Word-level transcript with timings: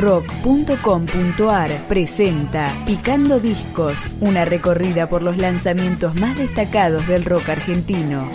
rock.com.ar 0.00 1.70
presenta 1.86 2.72
Picando 2.86 3.38
Discos, 3.38 4.10
una 4.20 4.44
recorrida 4.44 5.08
por 5.08 5.22
los 5.22 5.36
lanzamientos 5.36 6.14
más 6.14 6.38
destacados 6.38 7.06
del 7.06 7.24
rock 7.24 7.50
argentino. 7.50 8.28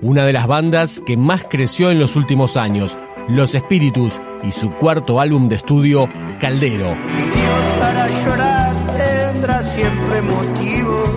Una 0.00 0.24
de 0.24 0.32
las 0.32 0.46
bandas 0.46 1.02
que 1.04 1.16
más 1.16 1.44
creció 1.48 1.90
en 1.90 1.98
los 1.98 2.16
últimos 2.16 2.56
años, 2.56 2.98
Los 3.28 3.54
Espíritus 3.54 4.20
y 4.42 4.52
su 4.52 4.72
cuarto 4.72 5.20
álbum 5.20 5.48
de 5.48 5.56
estudio, 5.56 6.08
Caldero. 6.40 6.94
Motivos 6.94 7.66
para 7.78 8.08
llorar 8.24 8.72
tendrás 8.96 9.72
siempre 9.72 10.22
motivos. 10.22 11.08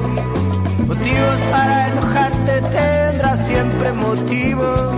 Motivos 0.87 1.39
para 1.51 1.84
siempre 3.75 3.93
motivos. 3.93 4.91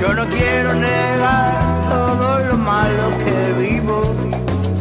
Yo 0.00 0.14
no 0.14 0.24
quiero 0.26 0.74
negar 0.74 1.54
todo 1.88 2.38
lo 2.40 2.56
malo 2.56 3.10
que 3.24 3.52
vivo. 3.62 4.02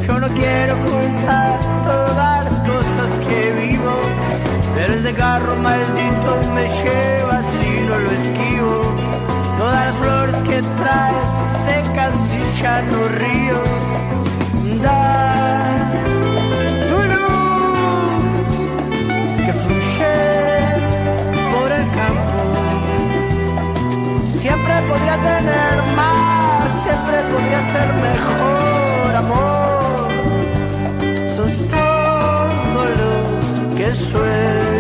Yo 0.08 0.20
no 0.20 0.28
quiero 0.30 0.76
ocultar 0.76 1.60
todas 1.86 2.46
las 2.46 2.54
cosas 2.72 3.10
que 3.28 3.68
vivo. 3.68 3.94
Pero 4.76 4.94
ese 4.94 5.14
carro 5.14 5.56
maldito 5.58 6.32
me 6.54 6.64
lleva 6.82 7.42
si 7.42 7.70
no 7.88 8.00
lo 8.00 8.12
esquivo. 8.12 8.82
Todas 9.58 9.86
las 9.86 9.96
flores 9.96 10.36
que 10.50 10.62
traes 10.82 11.28
secan 11.66 12.12
si 12.28 12.62
ya 12.62 12.82
no 12.84 13.08
río. 13.08 13.86
Das 14.82 15.25
Siempre 24.76 24.94
podría 24.94 25.16
tener 25.16 25.84
más, 25.96 26.84
siempre 26.84 27.18
podría 27.32 27.62
ser 27.72 27.94
mejor, 27.94 29.16
amor. 29.16 30.12
Sos 31.34 31.56
todo 31.70 32.82
lo 33.00 33.78
que 33.78 33.94
sueño 33.94 34.75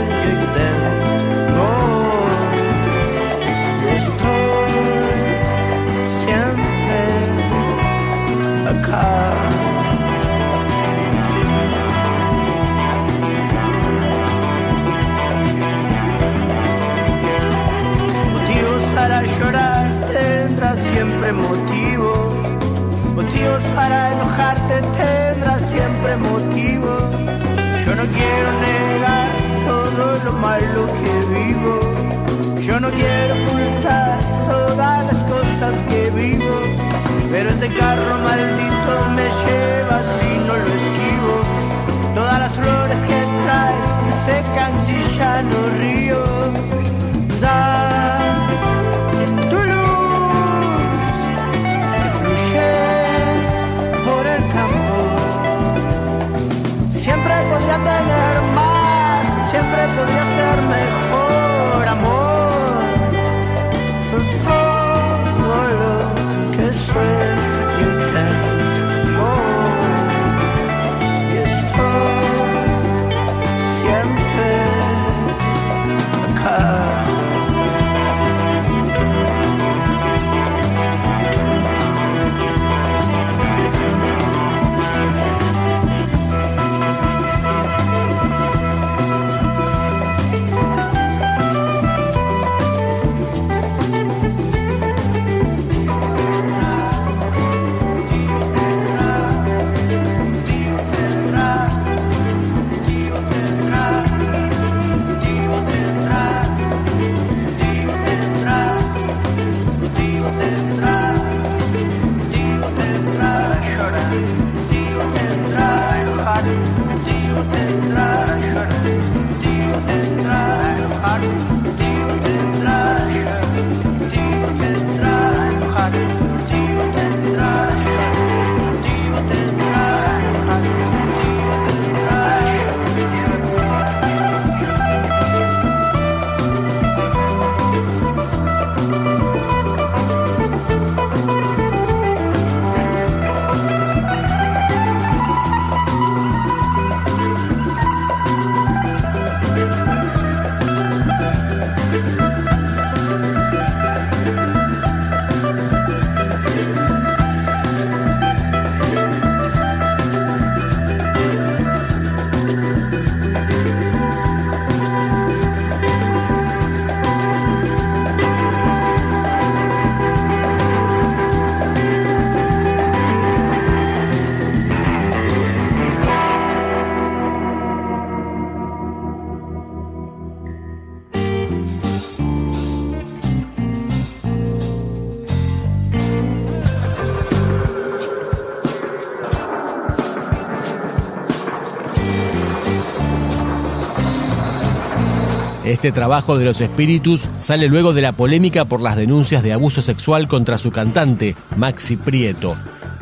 Este 195.85 195.93
trabajo 195.93 196.39
de 196.39 196.45
los 196.45 196.61
espíritus 196.61 197.29
sale 197.37 197.67
luego 197.67 197.93
de 197.93 198.01
la 198.01 198.13
polémica 198.13 198.65
por 198.65 198.81
las 198.81 198.95
denuncias 198.95 199.43
de 199.43 199.53
abuso 199.53 199.83
sexual 199.83 200.27
contra 200.27 200.57
su 200.57 200.71
cantante, 200.71 201.35
Maxi 201.57 201.95
Prieto. 201.95 202.55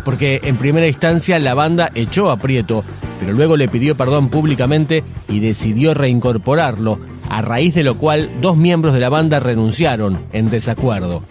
Porque 0.04 0.42
en 0.44 0.58
primera 0.58 0.86
instancia 0.86 1.40
la 1.40 1.54
banda 1.54 1.92
echó 1.96 2.30
a 2.30 2.36
Prieto, 2.36 2.84
pero 3.22 3.32
luego 3.32 3.56
le 3.56 3.70
pidió 3.70 3.96
perdón 3.96 4.28
públicamente 4.28 5.02
y 5.30 5.40
decidió 5.40 5.94
reincorporarlo, 5.94 7.00
a 7.30 7.42
raíz 7.42 7.74
de 7.74 7.84
lo 7.84 7.96
cual 7.98 8.30
dos 8.42 8.58
miembros 8.58 8.94
de 8.94 9.00
la 9.00 9.08
banda 9.08 9.40
renunciaron 9.40 10.20
en 10.34 10.50
desacuerdo. 10.50 11.24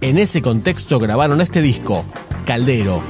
En 0.00 0.16
ese 0.16 0.42
contexto 0.42 1.00
grabaron 1.00 1.40
este 1.40 1.60
disco, 1.60 2.04
Caldero. 2.44 3.02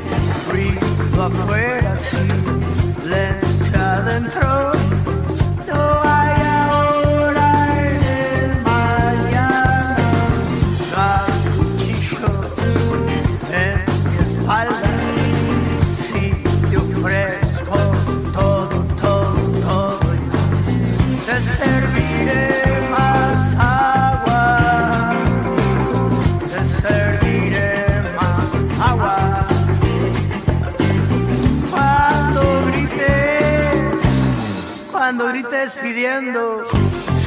Pidiendo 36.00 36.64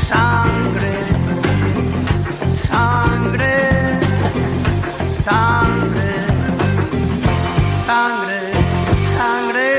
sangre, 0.07 0.93
sangre, 2.67 3.99
sangre, 5.23 6.11
sangre, 7.85 8.51
sangre. 9.15 9.69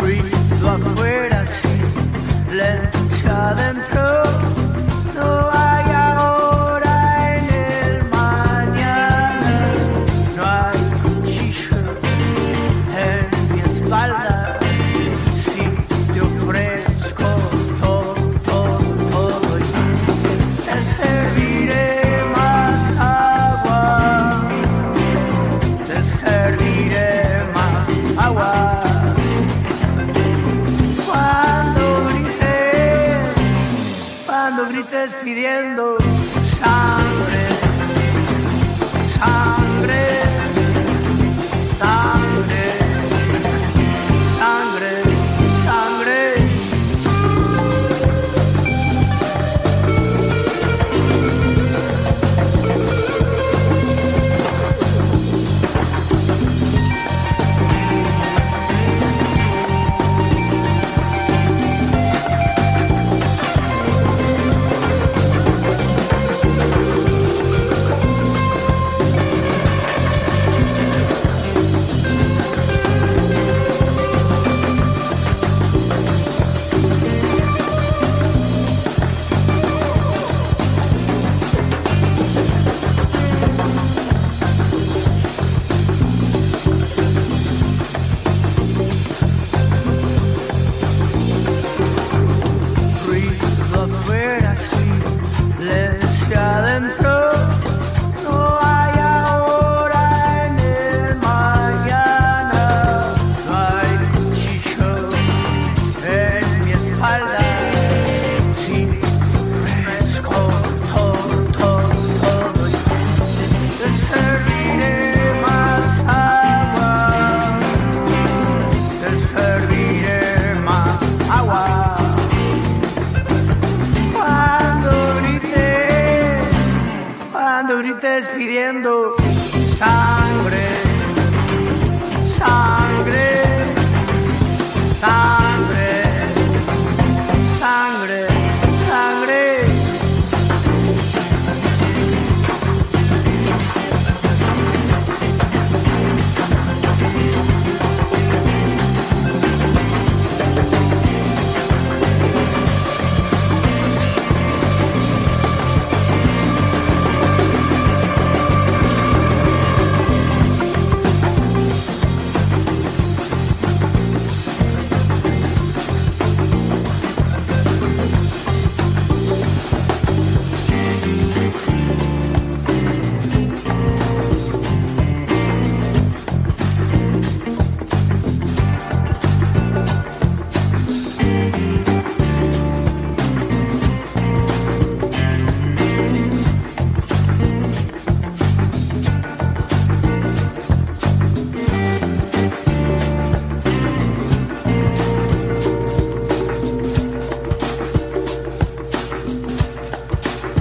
Ruido 0.00 0.70
afuera, 0.70 1.44
silencio 1.44 3.30
adentro. 3.30 3.95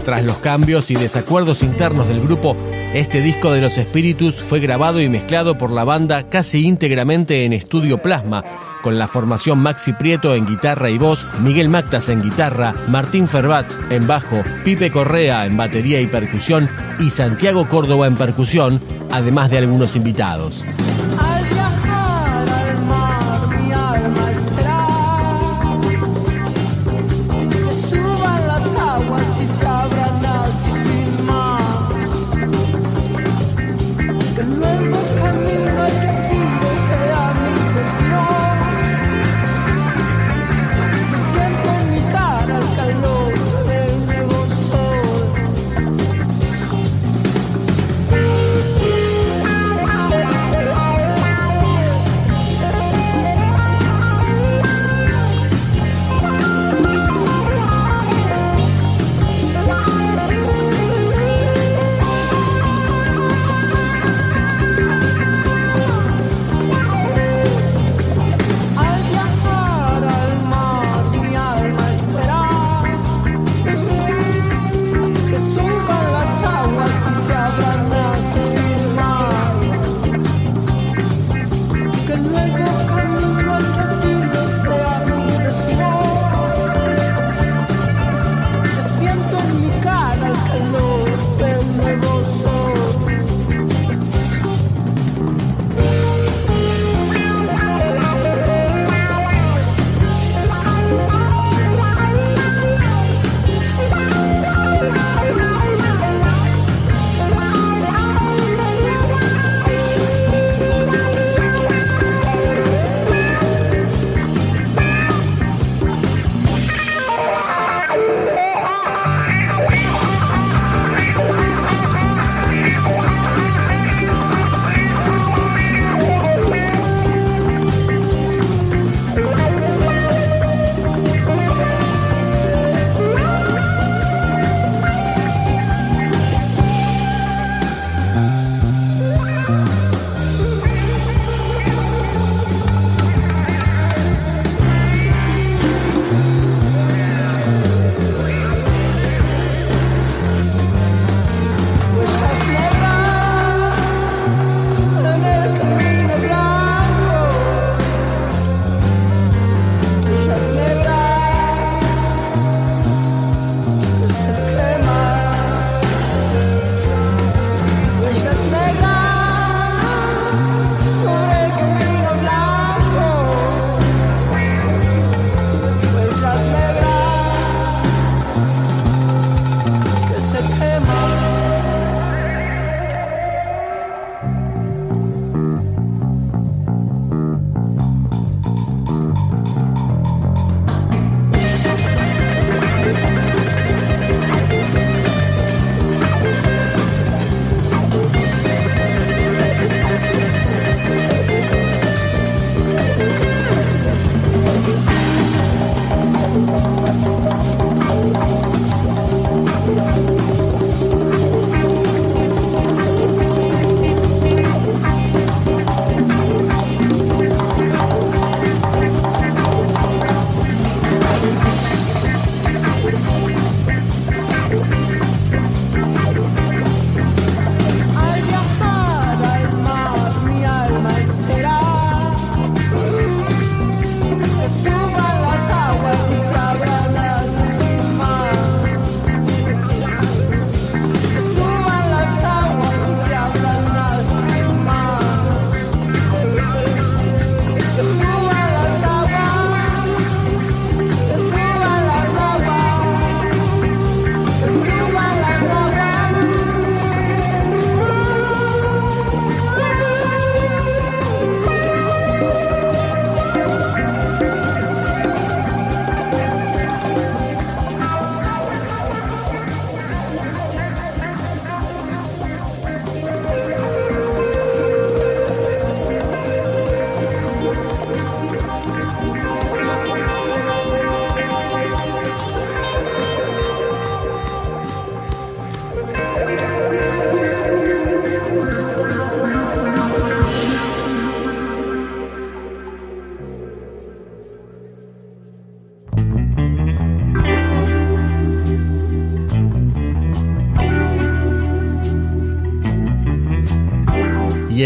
Tras 0.06 0.24
los 0.24 0.38
cambios 0.38 0.92
y 0.92 0.96
desacuerdos 0.96 1.64
internos 1.64 2.08
del 2.08 2.22
grupo, 2.22 2.56
este 2.94 3.22
disco 3.22 3.52
de 3.52 3.60
los 3.60 3.80
espíritus 3.80 4.36
fue 4.36 4.60
grabado 4.60 5.02
y 5.02 5.10
mezclado 5.10 5.58
por 5.58 5.72
la 5.72 5.84
banda 5.84 6.30
casi 6.30 6.64
íntegramente 6.64 7.44
en 7.44 7.54
estudio 7.54 7.98
plasma, 7.98 8.44
con 8.84 9.00
la 9.00 9.08
formación 9.08 9.58
Maxi 9.64 9.94
Prieto 9.94 10.36
en 10.36 10.46
guitarra 10.46 10.92
y 10.92 11.00
voz, 11.00 11.26
Miguel 11.40 11.70
Mactas 11.70 12.10
en 12.10 12.22
guitarra, 12.22 12.76
Martín 12.88 13.28
Ferbat 13.28 13.66
en 13.90 14.06
bajo, 14.06 14.44
Pipe 14.64 14.92
Correa 14.92 15.48
en 15.48 15.58
batería 15.58 16.00
y 16.00 16.06
percusión 16.06 16.70
y 17.00 17.10
Santiago 17.10 17.68
Córdoba 17.68 18.06
en 18.06 18.16
percusión, 18.16 18.80
además 19.10 19.50
de 19.50 19.58
algunos 19.58 19.96
invitados. 19.96 20.64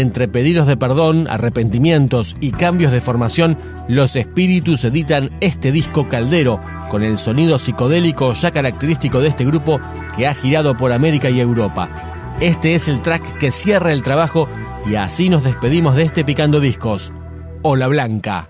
Entre 0.00 0.28
pedidos 0.28 0.66
de 0.66 0.76
perdón, 0.76 1.26
arrepentimientos 1.28 2.36
y 2.40 2.50
cambios 2.50 2.92
de 2.92 3.00
formación, 3.00 3.56
los 3.88 4.16
espíritus 4.16 4.84
editan 4.84 5.30
este 5.40 5.72
disco 5.72 6.08
caldero 6.08 6.60
con 6.90 7.02
el 7.02 7.18
sonido 7.18 7.58
psicodélico 7.58 8.32
ya 8.32 8.50
característico 8.50 9.20
de 9.20 9.28
este 9.28 9.44
grupo 9.44 9.80
que 10.16 10.26
ha 10.26 10.34
girado 10.34 10.76
por 10.76 10.92
América 10.92 11.30
y 11.30 11.40
Europa. 11.40 11.88
Este 12.40 12.74
es 12.74 12.88
el 12.88 13.02
track 13.02 13.38
que 13.38 13.50
cierra 13.50 13.92
el 13.92 14.02
trabajo 14.02 14.48
y 14.86 14.94
así 14.94 15.28
nos 15.28 15.44
despedimos 15.44 15.94
de 15.96 16.04
este 16.04 16.24
Picando 16.24 16.60
Discos. 16.60 17.12
Hola 17.62 17.88
Blanca. 17.88 18.48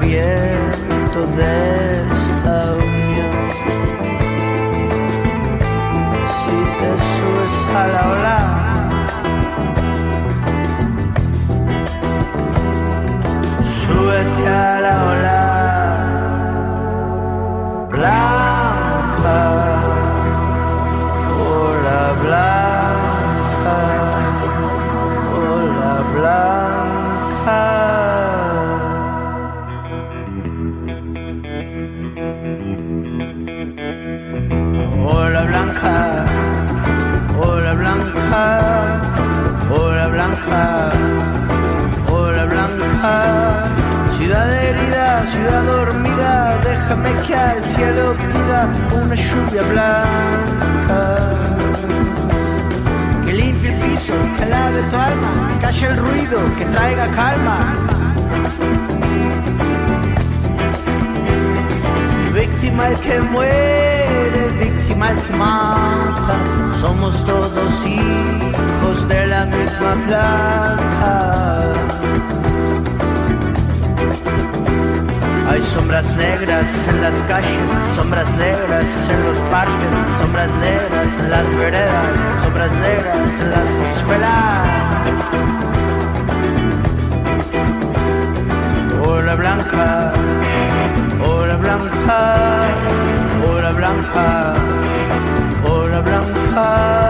viento 0.00 1.26
de 1.36 1.53
déjame 46.64 47.10
que 47.26 47.34
al 47.34 47.62
cielo 47.62 48.14
pida 48.14 48.68
una 49.02 49.14
lluvia 49.14 49.62
blanca. 49.62 51.00
Que 53.24 53.32
limpie 53.32 53.70
el 53.70 53.78
piso, 53.80 54.14
que 54.38 54.46
lave 54.46 54.82
tu 54.90 54.96
alma, 54.96 55.58
calle 55.60 55.86
el 55.86 55.96
ruido, 55.96 56.38
que 56.58 56.64
traiga 56.66 57.06
calma. 57.20 57.58
Víctima 62.34 62.88
el 62.88 62.96
que 62.96 63.20
muere, 63.20 64.63
Somos 66.80 67.24
todos 67.26 67.72
hijos 67.86 69.08
de 69.08 69.26
la 69.26 69.44
misma 69.44 69.94
planta. 70.06 71.62
Hay 75.50 75.62
sombras 75.74 76.06
negras 76.16 76.66
en 76.88 77.02
las 77.02 77.14
calles, 77.28 77.70
sombras 77.96 78.30
negras 78.32 78.84
en 79.10 79.24
los 79.24 79.38
parques, 79.50 79.92
sombras 80.20 80.50
negras 80.60 81.08
en 81.20 81.30
las 81.30 81.56
veredas, 81.56 82.06
sombras 82.42 82.72
negras 82.72 83.40
en 83.40 83.50
las 83.50 83.68
escuelas. 83.96 84.66
Hola 89.06 89.34
blanca, 89.36 90.12
hola 91.28 91.56
blanca, 91.56 92.68
hola 93.46 93.70
blanca, 93.72 94.54
blanca. 96.54 97.03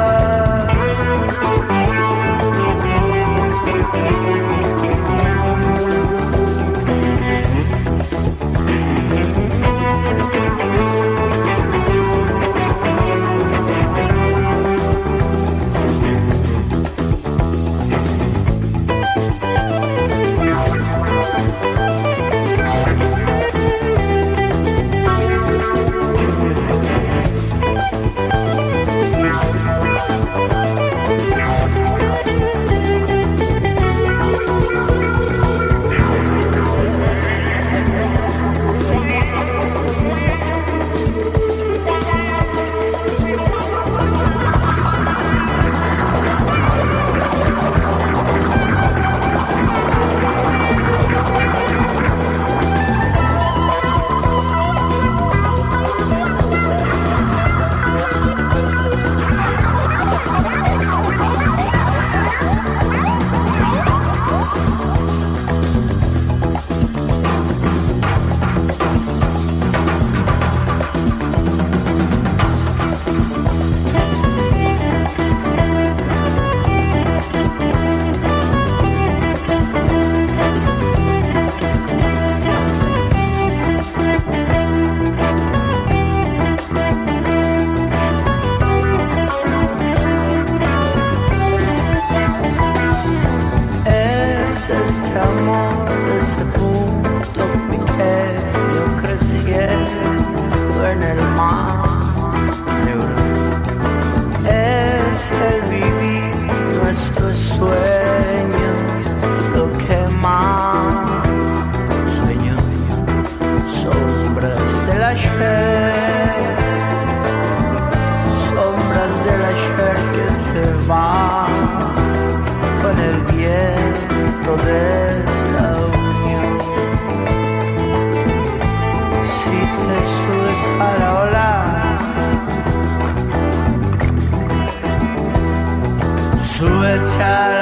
Súbete 136.94 137.22
a 137.22 137.53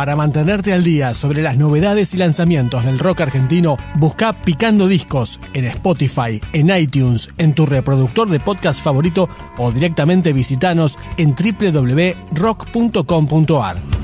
Para 0.00 0.16
mantenerte 0.16 0.72
al 0.72 0.82
día 0.82 1.12
sobre 1.12 1.42
las 1.42 1.58
novedades 1.58 2.14
y 2.14 2.16
lanzamientos 2.16 2.86
del 2.86 2.98
rock 2.98 3.20
argentino, 3.20 3.76
busca 3.96 4.32
Picando 4.32 4.88
Discos 4.88 5.38
en 5.52 5.66
Spotify, 5.66 6.40
en 6.54 6.74
iTunes, 6.74 7.28
en 7.36 7.52
tu 7.52 7.66
reproductor 7.66 8.26
de 8.30 8.40
podcast 8.40 8.82
favorito 8.82 9.28
o 9.58 9.70
directamente 9.70 10.32
visitanos 10.32 10.98
en 11.18 11.34
www.rock.com.ar. 11.34 13.99